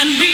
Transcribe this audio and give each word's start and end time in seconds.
and 0.00 0.18
we. 0.18 0.33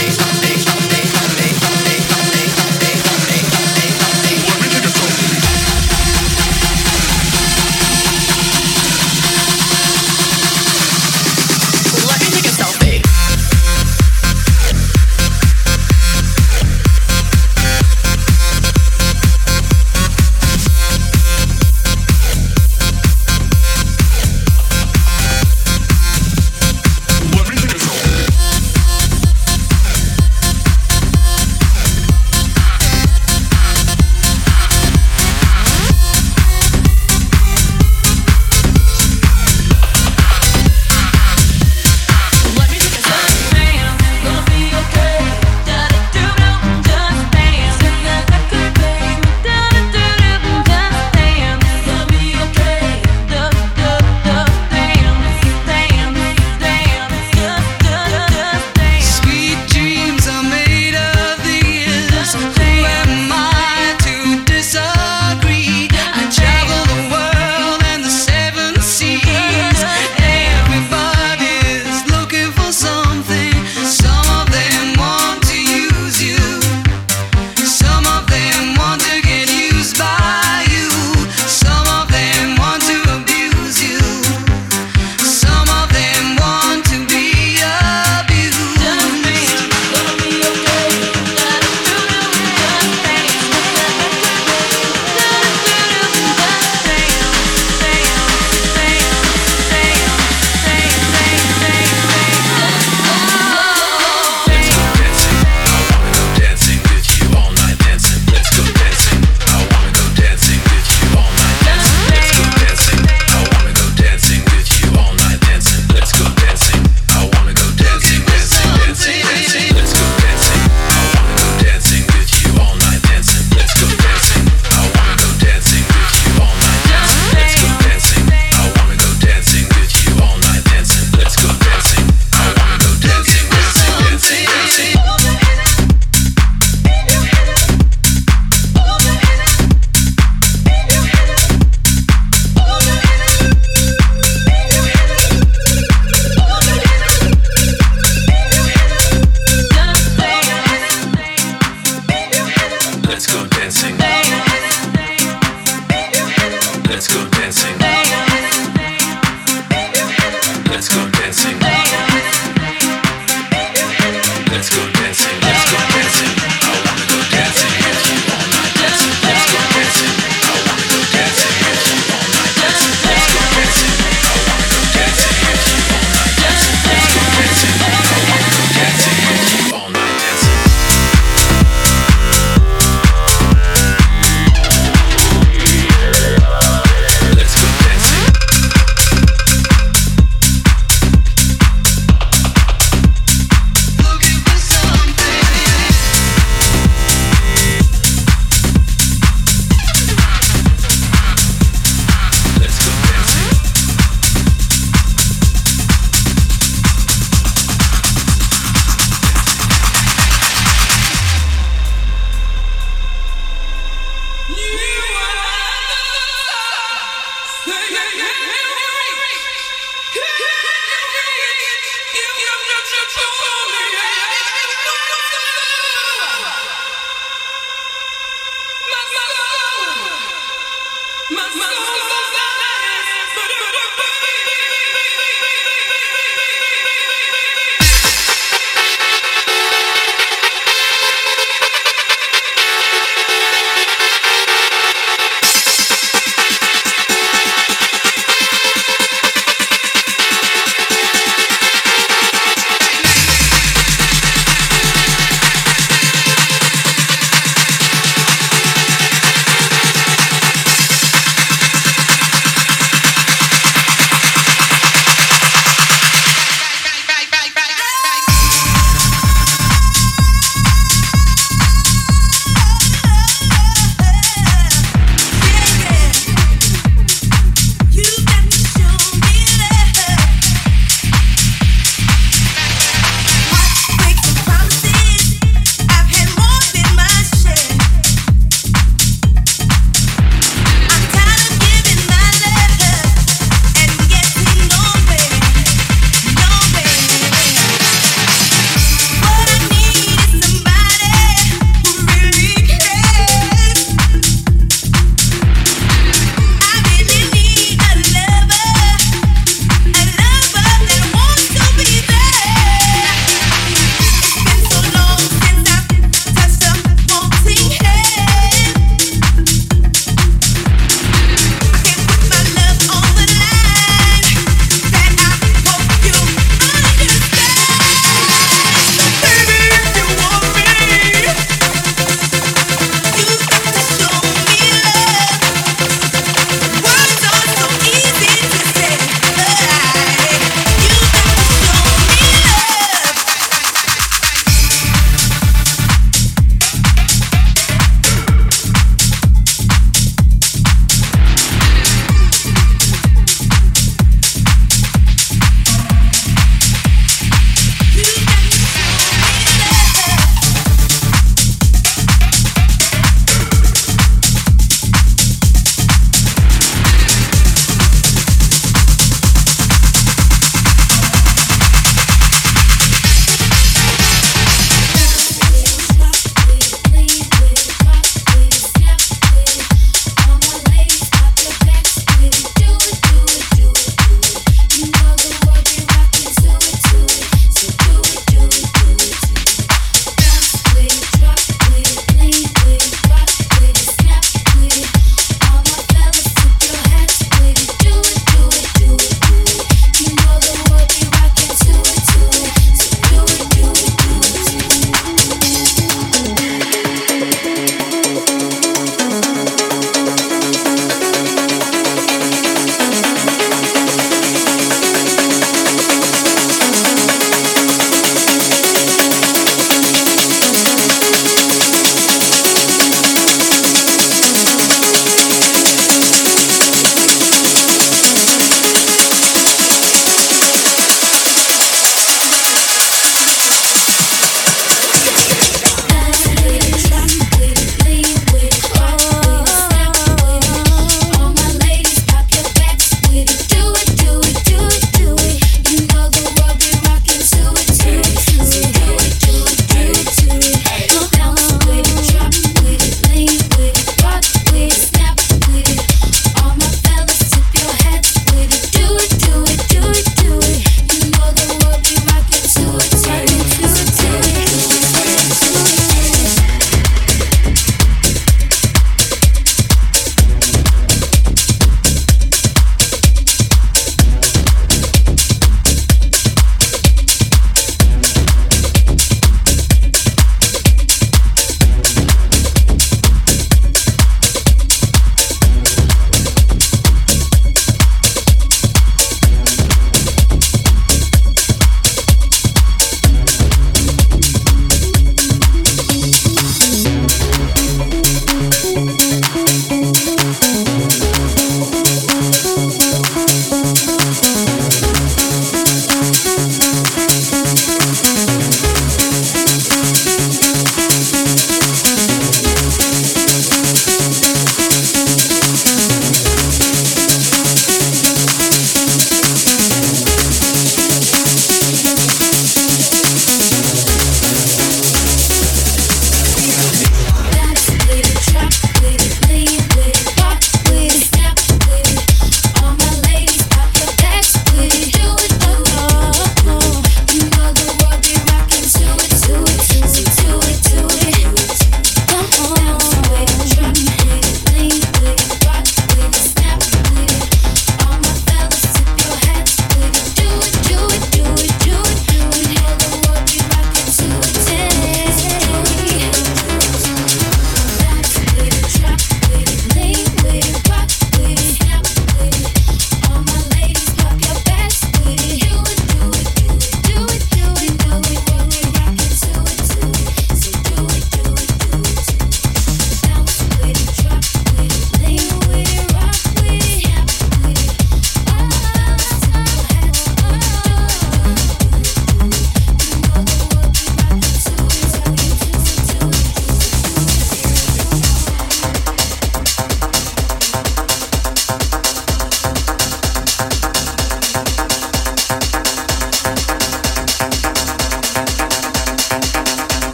my, 231.31 231.49
my. 231.55 231.80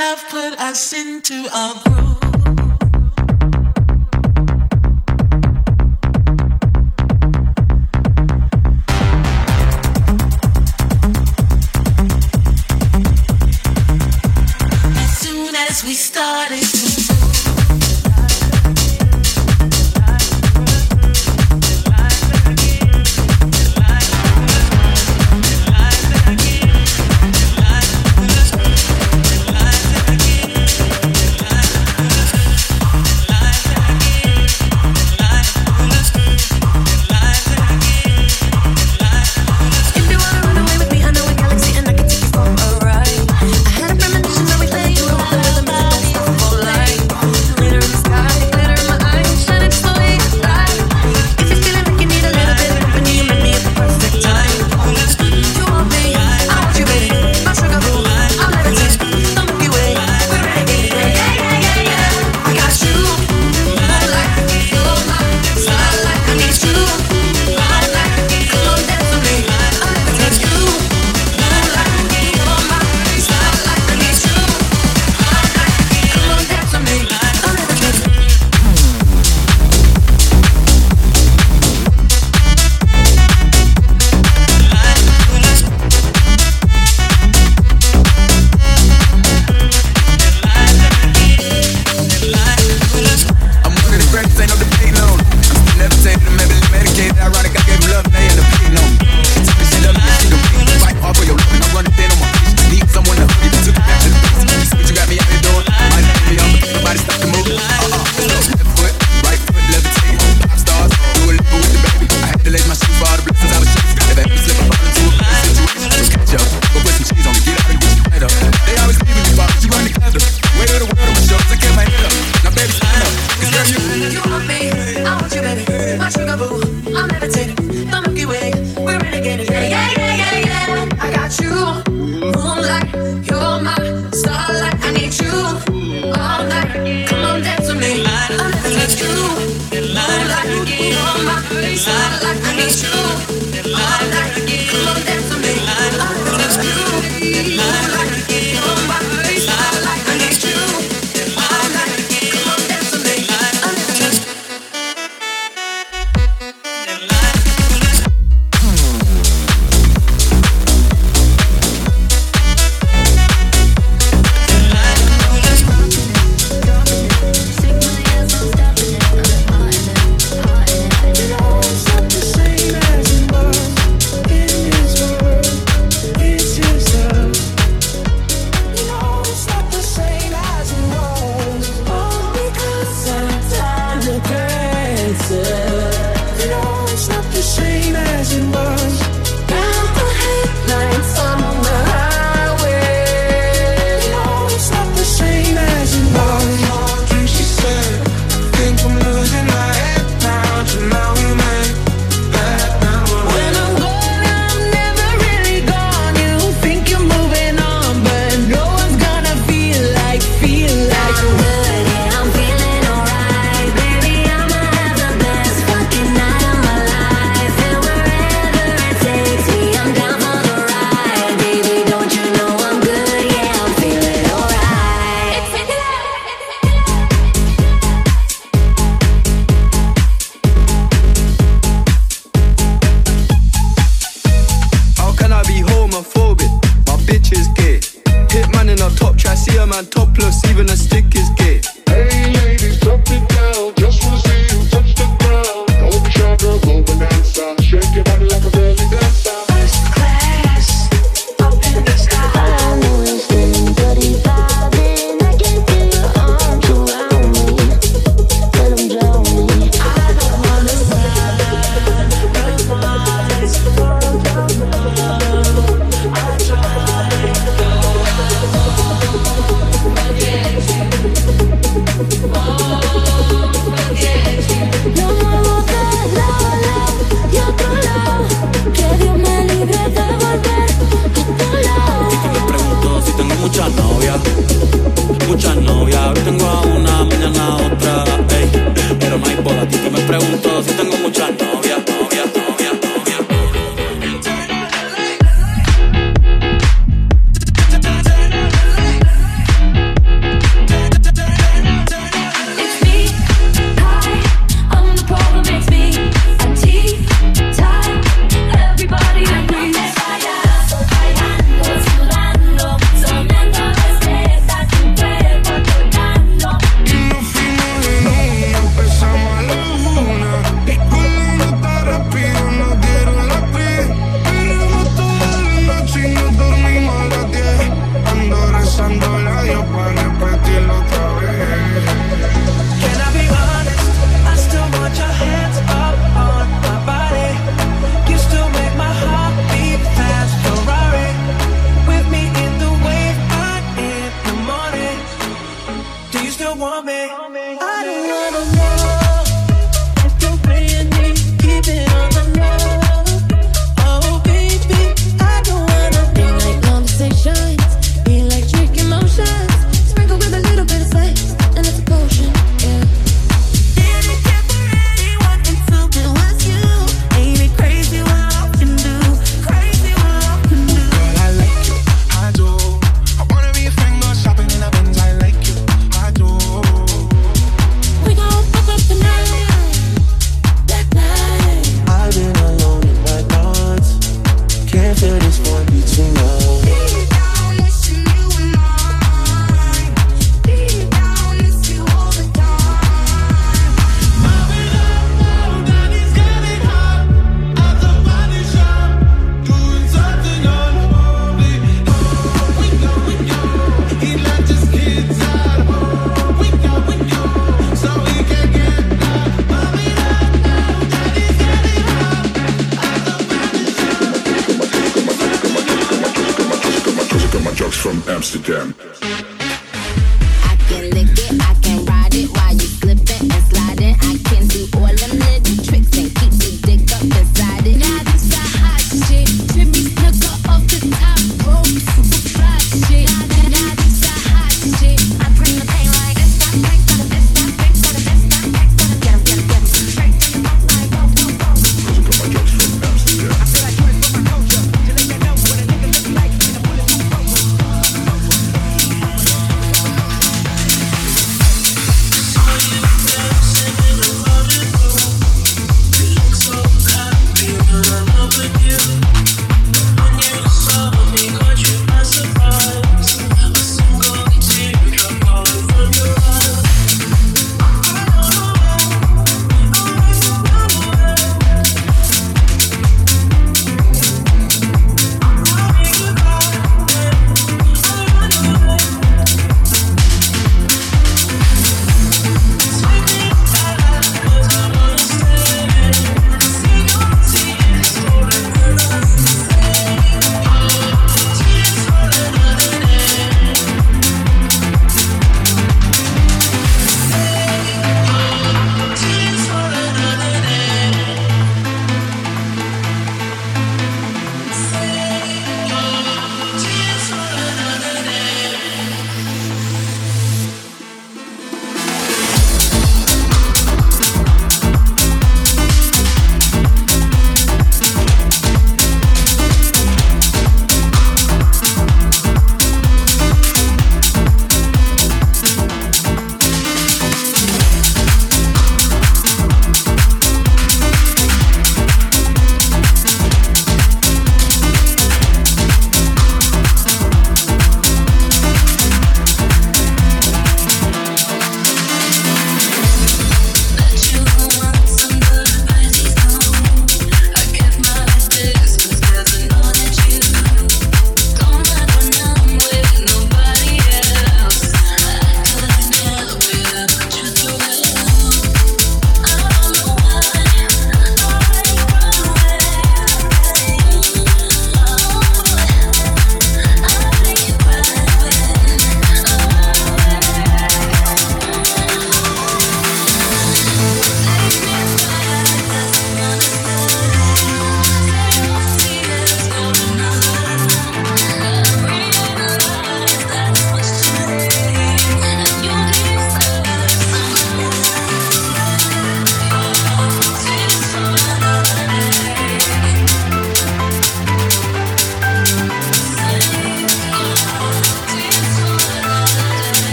Love 0.00 0.24
put 0.30 0.58
us 0.58 0.94
into 0.94 1.34
a 1.52 1.82
groove. 1.84 2.09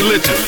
religion. 0.00 0.39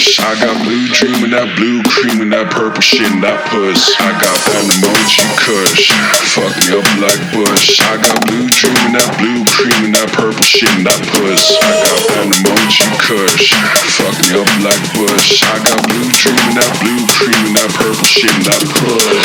Bush. 0.00 0.16
I 0.18 0.32
got 0.40 0.56
blue 0.64 0.88
dream 0.96 1.24
and 1.28 1.32
that 1.36 1.52
blue 1.60 1.84
cream 1.84 2.24
and 2.24 2.32
that 2.32 2.48
purple 2.48 2.80
shit 2.80 3.04
and 3.04 3.20
that 3.20 3.36
puss. 3.52 3.92
I 4.00 4.16
got 4.16 4.32
that 4.48 4.64
emoji 4.72 5.20
kush. 5.36 5.92
Fuck 6.32 6.56
me 6.56 6.72
up 6.72 6.88
like 7.04 7.20
Bush. 7.36 7.76
I 7.84 8.00
got 8.00 8.16
blue 8.24 8.48
dream 8.48 8.80
and 8.88 8.96
that 8.96 9.12
blue 9.20 9.44
cream 9.44 9.92
and 9.92 9.92
that 9.92 10.08
purple 10.16 10.40
shit 10.40 10.72
and 10.72 10.88
that 10.88 11.04
puss. 11.04 11.52
I 11.52 11.84
got 11.84 12.00
that 12.16 12.32
emoji 12.32 12.88
kush. 12.96 13.52
Fuck 14.00 14.16
me 14.24 14.40
up 14.40 14.48
like 14.64 14.80
Bush. 14.96 15.44
I 15.44 15.60
got 15.68 15.84
blue 15.84 16.08
dream 16.16 16.48
and 16.48 16.56
that 16.56 16.72
blue 16.80 17.04
cream 17.20 17.52
and 17.52 17.60
that 17.60 17.68
purple 17.76 18.08
shit 18.08 18.32
and 18.32 18.48
that 18.48 18.64
puss. 18.72 19.20